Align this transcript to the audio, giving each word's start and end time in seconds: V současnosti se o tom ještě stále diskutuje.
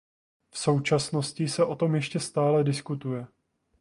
V 0.51 0.57
současnosti 0.59 1.47
se 1.47 1.65
o 1.65 1.75
tom 1.75 1.95
ještě 1.95 2.19
stále 2.19 2.63
diskutuje. 2.63 3.27